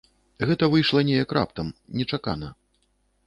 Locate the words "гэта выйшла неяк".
0.51-1.35